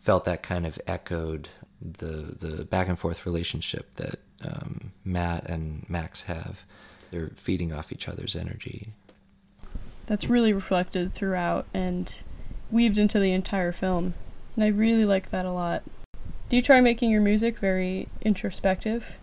felt 0.00 0.24
that 0.24 0.42
kind 0.42 0.66
of 0.66 0.78
echoed 0.86 1.48
the 1.80 2.36
the 2.38 2.64
back 2.64 2.88
and 2.88 2.98
forth 2.98 3.24
relationship 3.26 3.94
that 3.94 4.20
um, 4.44 4.92
Matt 5.04 5.48
and 5.48 5.88
Max 5.88 6.24
have. 6.24 6.64
They're 7.10 7.30
feeding 7.36 7.72
off 7.72 7.92
each 7.92 8.08
other's 8.08 8.34
energy. 8.34 8.92
That's 10.06 10.28
really 10.28 10.52
reflected 10.52 11.14
throughout 11.14 11.66
and 11.74 12.22
weaved 12.70 12.98
into 12.98 13.18
the 13.18 13.32
entire 13.32 13.72
film. 13.72 14.14
And 14.56 14.64
I 14.64 14.68
really 14.68 15.04
like 15.04 15.30
that 15.30 15.44
a 15.44 15.52
lot. 15.52 15.82
Do 16.52 16.56
you 16.56 16.60
try 16.60 16.82
making 16.82 17.10
your 17.10 17.22
music 17.22 17.58
very 17.58 18.08
introspective? 18.20 19.16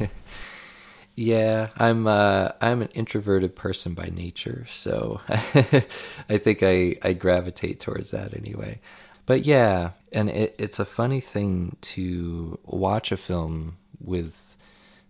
yeah, 1.14 1.68
I'm 1.76 2.06
uh, 2.06 2.52
I'm 2.58 2.80
an 2.80 2.88
introverted 2.94 3.54
person 3.54 3.92
by 3.92 4.06
nature, 4.06 4.64
so 4.70 5.20
I 5.28 6.38
think 6.38 6.62
I, 6.62 6.96
I 7.02 7.12
gravitate 7.12 7.80
towards 7.80 8.12
that 8.12 8.34
anyway. 8.34 8.80
But 9.26 9.44
yeah, 9.44 9.90
and 10.10 10.30
it, 10.30 10.54
it's 10.58 10.78
a 10.78 10.86
funny 10.86 11.20
thing 11.20 11.76
to 11.82 12.58
watch 12.64 13.12
a 13.12 13.18
film 13.18 13.76
with 14.00 14.56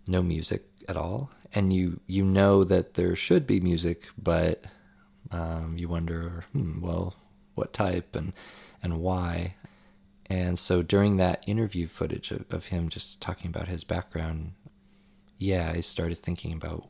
no 0.09 0.23
music 0.23 0.65
at 0.89 0.97
all, 0.97 1.31
and 1.55 1.73
you 1.73 2.01
you 2.09 2.25
know 2.25 2.65
that 2.65 2.95
there 2.95 3.15
should 3.15 3.47
be 3.47 3.61
music, 3.61 4.09
but 4.21 4.65
um, 5.31 5.77
you 5.79 5.87
wonder, 5.87 6.47
hmm, 6.51 6.81
well, 6.81 7.15
what 7.55 7.73
type 7.73 8.17
and 8.17 8.33
and 8.83 8.99
why. 8.99 9.55
And 10.35 10.59
so 10.59 10.83
during 10.83 11.17
that 11.19 11.45
interview 11.47 11.87
footage 11.87 12.33
of, 12.33 12.45
of 12.51 12.67
him 12.67 12.89
just 12.89 13.21
talking 13.21 13.49
about 13.49 13.69
his 13.69 13.85
background, 13.85 14.55
yeah, 15.39 15.71
I 15.73 15.79
started 15.81 16.19
thinking 16.19 16.53
about 16.53 16.89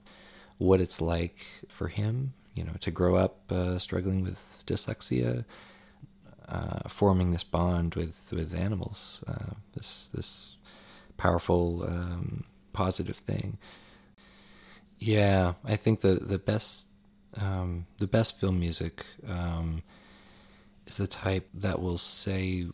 what 0.56 0.80
it's 0.80 0.98
like 0.98 1.44
for 1.68 1.88
him, 1.88 2.32
you 2.54 2.64
know, 2.64 2.72
to 2.80 2.90
grow 2.90 3.16
up 3.16 3.52
uh, 3.52 3.78
struggling 3.78 4.24
with 4.24 4.64
dyslexia, 4.66 5.44
uh, 6.48 6.88
forming 6.88 7.32
this 7.32 7.44
bond 7.44 7.94
with 7.96 8.32
with 8.34 8.54
animals, 8.54 9.22
uh, 9.28 9.52
this 9.74 10.08
this 10.14 10.56
powerful 11.18 11.84
um, 11.86 12.44
positive 12.72 13.18
thing. 13.18 13.58
Yeah, 14.96 15.52
I 15.66 15.76
think 15.76 16.00
the 16.00 16.14
the 16.14 16.38
best 16.38 16.88
um, 17.38 17.86
the 17.98 18.06
best 18.06 18.40
film 18.40 18.58
music 18.58 19.04
um, 19.28 19.82
is 20.86 20.96
the 20.96 21.06
type 21.06 21.46
that 21.52 21.82
will 21.82 21.98
say 21.98 22.68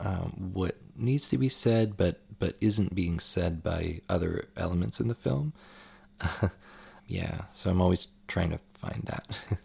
um, 0.00 0.50
what 0.52 0.76
needs 0.96 1.28
to 1.28 1.38
be 1.38 1.48
said, 1.48 1.96
but 1.96 2.20
but 2.38 2.54
isn't 2.60 2.94
being 2.94 3.18
said 3.18 3.62
by 3.62 4.00
other 4.08 4.44
elements 4.56 5.00
in 5.00 5.08
the 5.08 5.14
film. 5.14 5.52
yeah, 7.06 7.42
so 7.52 7.70
I'm 7.70 7.80
always 7.80 8.06
trying 8.28 8.50
to 8.50 8.60
find 8.70 9.02
that. 9.06 9.26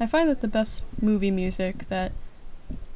I 0.00 0.06
find 0.06 0.28
that 0.28 0.40
the 0.40 0.48
best 0.48 0.82
movie 1.00 1.30
music 1.30 1.88
that 1.88 2.12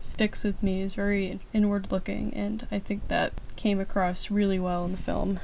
sticks 0.01 0.45
with 0.45 0.63
me 0.63 0.83
is 0.83 0.95
very 0.95 1.41
inward 1.53 1.91
looking, 1.91 2.35
and 2.35 2.67
I 2.71 2.79
think 2.79 3.09
that 3.09 3.33
came 3.57 3.81
across 3.81 4.31
really 4.31 4.59
well 4.59 4.85
in 4.85 4.93
the 4.93 4.99
film. 4.99 5.41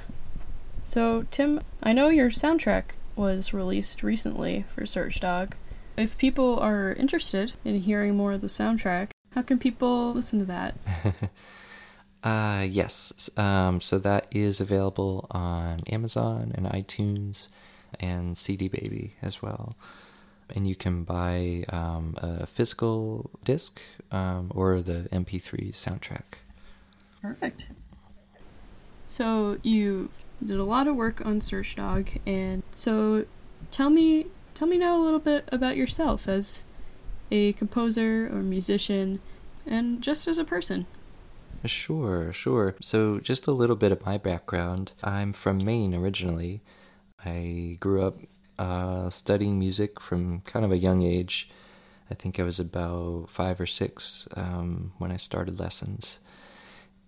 So, 0.82 1.24
Tim, 1.30 1.60
I 1.82 1.92
know 1.92 2.08
your 2.08 2.30
soundtrack 2.30 2.96
was 3.16 3.54
released 3.54 4.02
recently 4.02 4.64
for 4.68 4.84
Search 4.84 5.20
Dog. 5.20 5.54
If 5.96 6.18
people 6.18 6.58
are 6.58 6.92
interested 6.92 7.54
in 7.64 7.80
hearing 7.80 8.16
more 8.16 8.32
of 8.32 8.40
the 8.40 8.48
soundtrack, 8.48 9.10
how 9.34 9.42
can 9.42 9.58
people 9.58 10.12
listen 10.12 10.38
to 10.38 10.44
that? 10.44 10.76
uh, 12.22 12.64
yes. 12.68 13.30
Um, 13.36 13.80
so 13.80 13.98
that 13.98 14.26
is 14.30 14.60
available 14.60 15.26
on 15.30 15.80
Amazon 15.88 16.52
and 16.54 16.66
iTunes 16.66 17.48
and 17.98 18.38
CD 18.38 18.68
Baby 18.68 19.14
as 19.20 19.42
well. 19.42 19.76
And 20.54 20.68
you 20.68 20.76
can 20.76 21.04
buy 21.04 21.64
um, 21.70 22.14
a 22.18 22.46
physical 22.46 23.30
disc 23.42 23.80
um, 24.12 24.52
or 24.54 24.80
the 24.80 25.08
MP3 25.10 25.72
soundtrack. 25.72 26.38
Perfect. 27.20 27.68
So 29.06 29.58
you 29.62 30.10
did 30.44 30.58
a 30.58 30.64
lot 30.64 30.86
of 30.86 30.94
work 30.94 31.24
on 31.24 31.40
Search 31.40 31.74
Dog, 31.76 32.10
and 32.26 32.62
so 32.70 33.24
tell 33.70 33.90
me, 33.90 34.26
tell 34.54 34.68
me 34.68 34.78
now 34.78 35.00
a 35.00 35.02
little 35.02 35.18
bit 35.18 35.48
about 35.50 35.76
yourself 35.76 36.28
as 36.28 36.64
a 37.34 37.52
composer 37.54 38.28
or 38.32 38.42
musician, 38.42 39.18
and 39.66 40.00
just 40.00 40.28
as 40.28 40.38
a 40.38 40.44
person. 40.44 40.86
Sure, 41.64 42.32
sure. 42.32 42.76
So, 42.80 43.18
just 43.18 43.48
a 43.48 43.52
little 43.52 43.74
bit 43.74 43.90
of 43.90 44.06
my 44.06 44.18
background. 44.18 44.92
I'm 45.02 45.32
from 45.32 45.64
Maine 45.64 45.94
originally. 45.94 46.60
I 47.24 47.76
grew 47.80 48.02
up 48.02 48.18
uh, 48.58 49.10
studying 49.10 49.58
music 49.58 50.00
from 50.00 50.42
kind 50.42 50.64
of 50.64 50.70
a 50.70 50.78
young 50.78 51.02
age. 51.02 51.50
I 52.08 52.14
think 52.14 52.38
I 52.38 52.44
was 52.44 52.60
about 52.60 53.30
five 53.30 53.60
or 53.60 53.66
six 53.66 54.28
um, 54.36 54.92
when 54.98 55.10
I 55.10 55.16
started 55.16 55.58
lessons. 55.58 56.20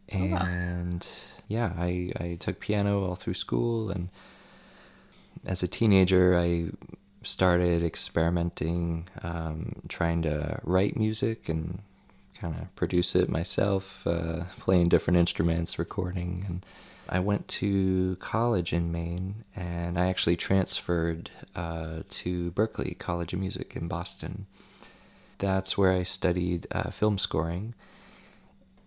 And 0.09 1.07
oh. 1.07 1.43
yeah, 1.47 1.73
I, 1.77 2.11
I 2.19 2.37
took 2.41 2.59
piano 2.59 3.05
all 3.05 3.15
through 3.15 3.35
school. 3.35 3.91
And 3.91 4.09
as 5.45 5.63
a 5.63 5.69
teenager, 5.69 6.37
I 6.37 6.71
started 7.27 7.83
experimenting, 7.83 9.09
um, 9.23 9.83
trying 9.89 10.23
to 10.23 10.61
write 10.63 10.97
music 10.97 11.49
and 11.49 11.81
kind 12.39 12.55
of 12.55 12.75
produce 12.77 13.17
it 13.17 13.29
myself, 13.29 14.07
uh, 14.07 14.45
playing 14.59 14.89
different 14.89 15.19
instruments, 15.19 15.79
recording. 15.79 16.45
And 16.47 16.67
I 17.09 17.21
went 17.21 17.49
to 17.49 18.17
college 18.17 18.73
in 18.73 18.93
Maine 18.93 19.45
and 19.55 19.99
I 19.99 20.09
actually 20.09 20.37
transferred 20.37 21.31
uh, 21.55 22.03
to 22.09 22.51
Berklee 22.53 22.99
College 22.99 23.33
of 23.33 23.41
Music 23.41 23.77
in 23.77 23.89
Boston. 23.89 24.47
That's 25.39 25.77
where 25.77 25.93
I 25.93 26.03
studied 26.03 26.67
uh, 26.71 26.91
film 26.91 27.19
scoring. 27.19 27.75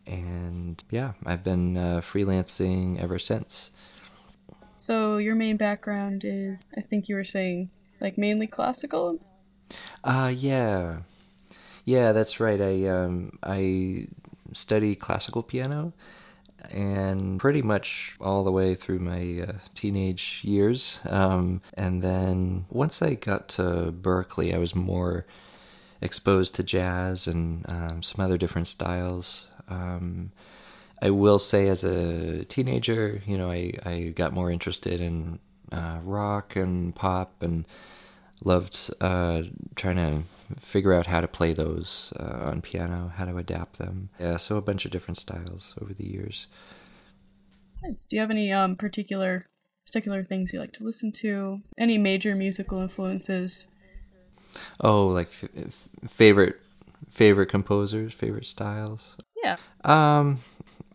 And 0.08 0.84
yeah, 0.90 1.14
I've 1.26 1.44
been 1.44 1.78
uh, 1.78 2.02
freelancing 2.02 3.02
ever 3.02 3.20
since. 3.20 3.72
So, 4.76 5.18
your 5.18 5.36
main 5.36 5.58
background 5.58 6.24
is, 6.24 6.64
I 6.76 6.82
think 6.82 7.10
you 7.10 7.16
were 7.16 7.26
saying, 7.26 7.70
like 8.02 8.18
mainly 8.18 8.48
classical? 8.48 9.20
Uh, 10.04 10.32
yeah. 10.36 11.00
Yeah, 11.86 12.12
that's 12.12 12.40
right. 12.40 12.62
I, 12.62 12.88
um, 12.88 13.38
I 13.44 14.08
study 14.54 14.96
classical 14.96 15.44
piano 15.44 15.94
and 16.72 17.40
pretty 17.40 17.62
much 17.62 18.16
all 18.20 18.44
the 18.44 18.52
way 18.52 18.76
through 18.76 19.00
my 19.00 19.46
uh, 19.48 19.54
teenage 19.74 20.42
years. 20.44 21.00
Um, 21.08 21.62
and 21.74 22.02
then 22.02 22.66
once 22.70 23.02
I 23.02 23.16
got 23.16 23.48
to 23.50 23.94
Berklee, 23.94 24.54
I 24.54 24.58
was 24.58 24.76
more 24.76 25.26
exposed 26.02 26.56
to 26.56 26.64
jazz 26.64 27.28
and 27.28 27.66
um, 27.70 28.04
some 28.04 28.24
other 28.24 28.38
different 28.38 28.68
styles. 28.68 29.48
Um, 29.68 30.32
I 31.02 31.12
will 31.12 31.40
say, 31.40 31.68
as 31.68 31.84
a 31.84 32.44
teenager, 32.46 33.22
you 33.26 33.38
know, 33.38 33.50
I, 33.50 33.74
I 33.86 34.14
got 34.16 34.34
more 34.34 34.52
interested 34.52 35.00
in 35.00 35.40
uh, 35.72 36.00
rock 36.04 36.56
and 36.56 36.96
pop 36.96 37.42
and 37.42 37.68
loved 38.44 38.92
uh, 39.02 39.44
trying 39.76 39.96
to 39.98 40.24
figure 40.60 40.94
out 40.94 41.06
how 41.08 41.22
to 41.22 41.28
play 41.28 41.54
those 41.54 42.14
uh, 42.20 42.50
on 42.50 42.62
piano, 42.62 43.12
how 43.16 43.26
to 43.26 43.38
adapt 43.38 43.78
them. 43.78 44.10
Yeah, 44.20 44.38
so 44.38 44.58
a 44.58 44.62
bunch 44.62 44.86
of 44.86 44.92
different 44.92 45.18
styles 45.18 45.76
over 45.82 45.94
the 45.94 46.08
years. 46.08 46.48
Nice. 47.84 48.06
Do 48.06 48.16
you 48.16 48.22
have 48.22 48.32
any 48.32 48.52
um, 48.52 48.76
particular 48.76 49.48
particular 49.86 50.24
things 50.24 50.54
you 50.54 50.60
like 50.60 50.74
to 50.74 50.84
listen 50.84 51.12
to? 51.12 51.62
Any 51.78 51.98
major 51.98 52.36
musical 52.36 52.80
influences? 52.80 53.68
Oh, 54.82 55.08
like 55.08 55.28
f- 55.28 55.50
f- 55.56 55.90
favorite 56.08 56.60
favorite 57.10 57.48
composers, 57.48 58.14
favorite 58.14 58.46
styles. 58.46 59.18
Yeah. 59.44 59.58
Um, 59.84 60.40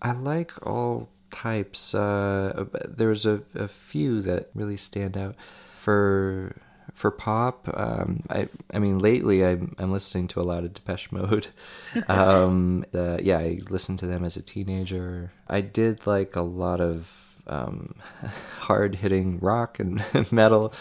I 0.02 0.12
like 0.12 0.52
all 0.66 1.08
types. 1.34 1.94
Uh, 1.94 2.64
there's 2.88 3.26
a, 3.26 3.42
a 3.54 3.68
few 3.68 4.22
that 4.22 4.50
really 4.54 4.76
stand 4.76 5.16
out. 5.16 5.34
For 5.80 6.56
for 6.94 7.10
pop, 7.10 7.68
um, 7.74 8.22
I 8.30 8.48
I 8.72 8.78
mean 8.78 8.98
lately 8.98 9.44
I'm 9.44 9.74
I'm 9.78 9.92
listening 9.92 10.28
to 10.28 10.40
a 10.40 10.42
lot 10.42 10.64
of 10.64 10.72
Depeche 10.72 11.12
Mode. 11.12 11.48
um, 12.08 12.84
uh, 12.94 13.18
yeah, 13.20 13.38
I 13.38 13.60
listened 13.68 13.98
to 13.98 14.06
them 14.06 14.24
as 14.24 14.36
a 14.36 14.42
teenager. 14.42 15.32
I 15.48 15.60
did 15.60 16.06
like 16.06 16.36
a 16.36 16.42
lot 16.42 16.80
of 16.80 17.24
um, 17.46 17.96
hard 18.60 18.94
hitting 18.96 19.38
rock 19.40 19.78
and 19.78 20.02
metal 20.32 20.72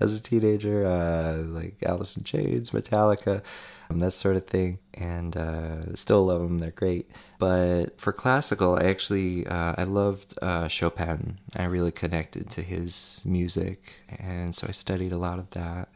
as 0.00 0.16
a 0.16 0.20
teenager, 0.20 0.84
uh, 0.86 1.36
like 1.36 1.76
Alice 1.84 2.16
in 2.16 2.24
Chains, 2.24 2.70
Metallica, 2.70 3.42
that 3.98 4.12
sort 4.12 4.36
of 4.36 4.46
thing. 4.46 4.78
And 4.94 5.36
uh, 5.36 5.94
still 5.94 6.26
love 6.26 6.42
them; 6.42 6.58
they're 6.58 6.70
great. 6.70 7.10
But 7.38 8.00
for 8.00 8.12
classical, 8.12 8.76
I 8.76 8.84
actually 8.84 9.46
uh, 9.46 9.74
I 9.76 9.84
loved 9.84 10.38
uh, 10.40 10.68
Chopin. 10.68 11.38
I 11.56 11.64
really 11.64 11.92
connected 11.92 12.48
to 12.50 12.62
his 12.62 13.22
music, 13.24 13.94
and 14.18 14.54
so 14.54 14.66
I 14.68 14.72
studied 14.72 15.12
a 15.12 15.18
lot 15.18 15.38
of 15.38 15.50
that. 15.50 15.88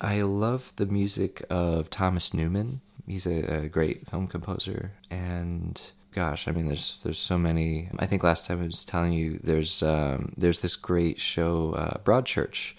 I 0.00 0.22
love 0.22 0.72
the 0.76 0.86
music 0.86 1.42
of 1.50 1.90
Thomas 1.90 2.34
Newman. 2.34 2.80
He's 3.06 3.26
a, 3.26 3.64
a 3.64 3.68
great 3.68 4.08
film 4.08 4.26
composer, 4.26 4.92
and 5.10 5.80
gosh, 6.14 6.48
I 6.48 6.52
mean, 6.52 6.66
there's 6.66 7.02
there's 7.02 7.18
so 7.18 7.36
many. 7.36 7.88
I 7.98 8.06
think 8.06 8.22
last 8.22 8.46
time 8.46 8.62
I 8.62 8.66
was 8.66 8.84
telling 8.84 9.12
you 9.12 9.40
there's 9.42 9.82
um, 9.82 10.32
there's 10.36 10.60
this 10.60 10.76
great 10.76 11.20
show, 11.20 11.72
uh, 11.72 11.98
Broadchurch, 11.98 12.74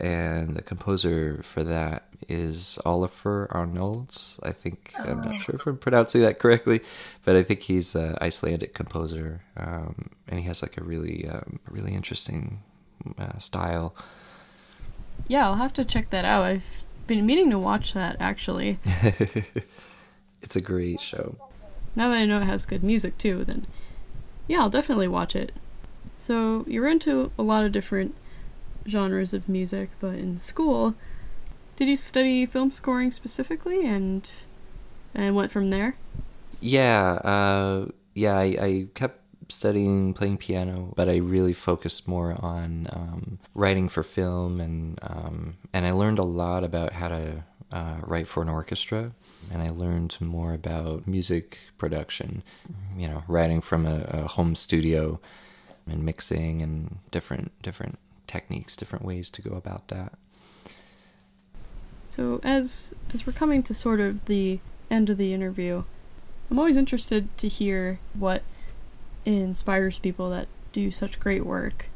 and 0.00 0.56
the 0.56 0.62
composer 0.62 1.42
for 1.42 1.62
that 1.64 2.08
is 2.28 2.78
Oliver 2.84 3.48
Arnalds. 3.50 4.38
I 4.42 4.52
think 4.52 4.92
oh. 4.98 5.04
I'm 5.04 5.20
not 5.22 5.34
oh. 5.34 5.38
sure 5.38 5.54
if 5.56 5.66
I'm 5.66 5.78
pronouncing 5.78 6.22
that 6.22 6.38
correctly, 6.38 6.80
but 7.24 7.36
I 7.36 7.42
think 7.42 7.60
he's 7.60 7.94
an 7.94 8.16
Icelandic 8.20 8.74
composer, 8.74 9.42
um, 9.56 10.10
and 10.28 10.40
he 10.40 10.46
has 10.46 10.62
like 10.62 10.78
a 10.78 10.84
really 10.84 11.28
um, 11.28 11.60
really 11.70 11.92
interesting 11.92 12.62
uh, 13.18 13.38
style. 13.38 13.94
Yeah, 15.28 15.46
I'll 15.46 15.56
have 15.56 15.72
to 15.74 15.84
check 15.84 16.10
that 16.10 16.24
out. 16.24 16.42
I've 16.42 16.84
been 17.06 17.26
meaning 17.26 17.50
to 17.50 17.58
watch 17.58 17.92
that 17.92 18.16
actually. 18.20 18.78
it's 20.42 20.56
a 20.56 20.60
great 20.60 21.00
show. 21.00 21.36
Now 21.94 22.08
that 22.08 22.16
I 22.16 22.26
know 22.26 22.40
it 22.40 22.44
has 22.44 22.64
good 22.66 22.82
music 22.82 23.18
too, 23.18 23.44
then 23.44 23.66
yeah, 24.48 24.60
I'll 24.60 24.70
definitely 24.70 25.08
watch 25.08 25.36
it. 25.36 25.52
So 26.16 26.64
you're 26.68 26.88
into 26.88 27.32
a 27.38 27.42
lot 27.42 27.64
of 27.64 27.72
different 27.72 28.14
genres 28.86 29.34
of 29.34 29.48
music, 29.48 29.90
but 30.00 30.14
in 30.14 30.38
school, 30.38 30.94
did 31.76 31.88
you 31.88 31.96
study 31.96 32.46
film 32.46 32.70
scoring 32.70 33.10
specifically 33.10 33.86
and 33.86 34.30
and 35.14 35.34
went 35.34 35.50
from 35.50 35.68
there? 35.68 35.96
Yeah, 36.60 37.14
uh, 37.24 37.86
yeah, 38.14 38.38
I, 38.38 38.44
I 38.60 38.86
kept 38.94 39.20
studying 39.48 40.14
playing 40.14 40.38
piano, 40.38 40.92
but 40.96 41.08
I 41.08 41.16
really 41.16 41.52
focused 41.52 42.08
more 42.08 42.36
on 42.40 42.88
um, 42.92 43.38
writing 43.54 43.88
for 43.88 44.02
film, 44.02 44.60
and 44.60 44.98
um, 45.02 45.56
and 45.72 45.86
I 45.86 45.92
learned 45.92 46.18
a 46.18 46.24
lot 46.24 46.64
about 46.64 46.92
how 46.92 47.08
to 47.08 47.44
uh, 47.70 47.96
write 48.02 48.28
for 48.28 48.42
an 48.42 48.48
orchestra, 48.48 49.12
and 49.50 49.62
I 49.62 49.68
learned 49.68 50.16
more 50.20 50.54
about 50.54 51.06
music 51.06 51.58
production. 51.78 52.42
You 52.96 53.08
know, 53.08 53.24
writing 53.26 53.60
from 53.60 53.86
a, 53.86 54.04
a 54.08 54.28
home 54.28 54.54
studio 54.54 55.20
and 55.86 56.04
mixing 56.04 56.62
and 56.62 56.98
different 57.10 57.50
different 57.62 57.98
techniques, 58.32 58.76
different 58.76 59.04
ways 59.04 59.28
to 59.30 59.42
go 59.42 59.54
about 59.54 59.88
that. 59.88 60.14
So 62.06 62.40
as 62.42 62.94
as 63.12 63.26
we're 63.26 63.32
coming 63.32 63.62
to 63.64 63.74
sort 63.74 64.00
of 64.00 64.24
the 64.24 64.60
end 64.90 65.10
of 65.10 65.18
the 65.18 65.34
interview, 65.34 65.84
I'm 66.50 66.58
always 66.58 66.76
interested 66.76 67.36
to 67.38 67.48
hear 67.48 67.98
what 68.14 68.42
inspires 69.24 69.98
people 69.98 70.30
that 70.30 70.48
do 70.72 70.90
such 70.90 71.20
great 71.20 71.44
work. 71.44 71.86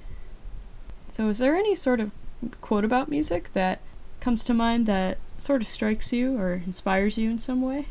So 1.09 1.29
is 1.29 1.39
there 1.39 1.57
any 1.57 1.75
sort 1.75 2.01
of 2.01 2.13
quote 2.61 2.85
about 2.85 3.09
music 3.09 3.53
that 3.55 3.81
comes 4.21 4.45
to 4.45 4.55
mind 4.55 4.87
that 4.87 5.19
sort 5.39 5.63
of 5.63 5.69
strikes 5.69 6.13
you 6.13 6.39
or 6.39 6.63
inspires 6.67 7.17
you 7.17 7.31
in 7.31 7.39
some 7.39 7.63
way? 7.63 7.89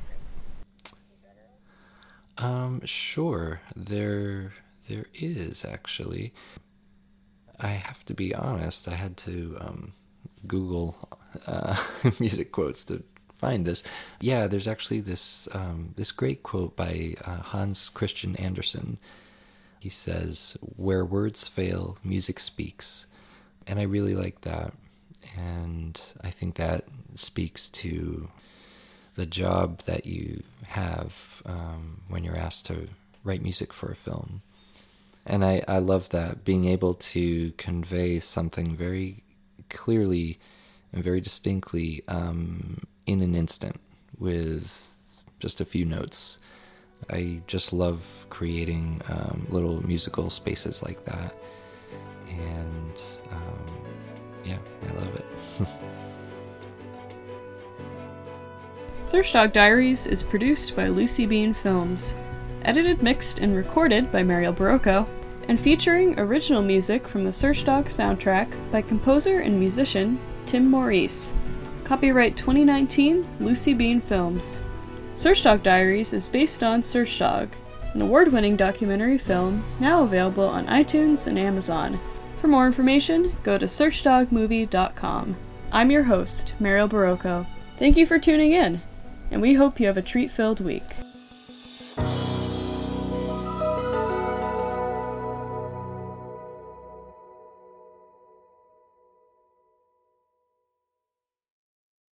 Um, 2.37 2.81
sure. 2.85 3.61
There 3.75 4.53
there 4.87 5.05
is 5.13 5.65
actually. 5.65 6.33
I 7.59 7.69
have 7.69 8.03
to 8.05 8.13
be 8.13 8.33
honest, 8.33 8.87
I 8.87 8.95
had 8.95 9.17
to 9.17 9.57
um, 9.59 9.93
Google 10.47 10.95
uh, 11.47 11.75
music 12.19 12.51
quotes 12.51 12.83
to 12.85 13.03
find 13.37 13.65
this. 13.65 13.83
Yeah, 14.19 14.47
there's 14.47 14.67
actually 14.67 15.01
this 15.01 15.47
um, 15.53 15.93
this 15.95 16.11
great 16.11 16.43
quote 16.43 16.75
by 16.75 17.15
uh, 17.23 17.37
Hans 17.37 17.89
Christian 17.89 18.35
Andersen. 18.37 18.97
He 19.79 19.89
says, 19.89 20.57
"Where 20.75 21.05
words 21.05 21.47
fail, 21.47 21.97
music 22.03 22.39
speaks," 22.39 23.07
and 23.67 23.79
I 23.79 23.83
really 23.83 24.15
like 24.15 24.41
that. 24.41 24.73
And 25.37 25.99
I 26.21 26.29
think 26.29 26.55
that 26.55 26.85
speaks 27.15 27.69
to 27.69 28.29
the 29.15 29.25
job 29.25 29.81
that 29.83 30.05
you 30.05 30.43
have 30.67 31.41
um, 31.45 32.01
when 32.07 32.23
you're 32.23 32.37
asked 32.37 32.65
to 32.67 32.89
write 33.23 33.41
music 33.41 33.73
for 33.73 33.91
a 33.91 33.95
film. 33.95 34.41
And 35.25 35.43
I, 35.43 35.63
I 35.67 35.79
love 35.79 36.09
that 36.09 36.45
being 36.45 36.65
able 36.65 36.93
to 36.93 37.51
convey 37.53 38.19
something 38.19 38.75
very 38.75 39.23
clearly 39.69 40.39
and 40.93 41.03
very 41.03 41.19
distinctly 41.19 42.03
um, 42.07 42.83
in 43.05 43.21
an 43.21 43.35
instant 43.35 43.79
with 44.19 45.23
just 45.39 45.59
a 45.59 45.65
few 45.65 45.85
notes. 45.85 46.39
I 47.09 47.41
just 47.47 47.73
love 47.73 48.25
creating 48.29 49.01
um, 49.09 49.47
little 49.49 49.85
musical 49.85 50.29
spaces 50.29 50.81
like 50.83 51.03
that. 51.05 51.35
And 52.29 53.03
um, 53.31 53.83
yeah, 54.43 54.57
I 54.83 54.93
love 54.93 55.15
it. 55.15 55.25
Search 59.03 59.33
Dog 59.33 59.53
Diaries 59.53 60.07
is 60.07 60.23
produced 60.23 60.75
by 60.75 60.87
Lucy 60.87 61.27
Bean 61.27 61.53
Films, 61.53 62.15
edited, 62.65 63.01
mixed, 63.01 63.39
and 63.39 63.55
recorded 63.55 64.11
by 64.11 64.23
Meriel 64.23 64.53
Borowko, 64.53 65.07
and 65.47 65.59
featuring 65.59 66.19
original 66.19 66.61
music 66.61 67.07
from 67.07 67.23
the 67.23 67.31
Search 67.31 67.63
Dog 67.63 67.85
soundtrack 67.85 68.49
by 68.71 68.81
composer 68.81 69.39
and 69.39 69.59
musician 69.59 70.19
Tim 70.45 70.69
Maurice. 70.69 71.31
Copyright 71.83 72.35
2019 72.35 73.25
Lucy 73.39 73.73
Bean 73.73 74.01
Films. 74.01 74.59
Search 75.13 75.43
Dog 75.43 75.63
Diaries 75.63 76.13
is 76.13 76.27
based 76.27 76.63
on 76.63 76.81
Search 76.83 77.19
Dog, 77.19 77.49
an 77.93 78.01
award 78.01 78.33
winning 78.33 78.57
documentary 78.57 79.17
film 79.17 79.63
now 79.79 80.03
available 80.03 80.47
on 80.47 80.65
iTunes 80.67 81.27
and 81.27 81.39
Amazon. 81.39 81.99
For 82.41 82.47
more 82.47 82.67
information, 82.67 83.35
go 83.43 83.57
to 83.57 83.65
searchdogmovie.com. 83.65 85.37
I'm 85.71 85.91
your 85.91 86.03
host, 86.03 86.53
Meriel 86.59 86.89
Borowko. 86.89 87.47
Thank 87.77 87.97
you 87.97 88.05
for 88.05 88.19
tuning 88.19 88.51
in, 88.51 88.81
and 89.31 89.41
we 89.41 89.53
hope 89.53 89.79
you 89.79 89.87
have 89.87 89.97
a 89.97 90.01
treat 90.01 90.31
filled 90.31 90.59
week. 90.59 90.83